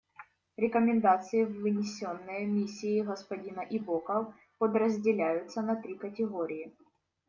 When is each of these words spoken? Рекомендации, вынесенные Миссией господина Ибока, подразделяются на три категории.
Рекомендации, 0.57 1.43
вынесенные 1.43 2.47
Миссией 2.47 3.03
господина 3.03 3.59
Ибока, 3.61 4.33
подразделяются 4.57 5.61
на 5.61 5.75
три 5.79 5.95
категории. 5.95 6.75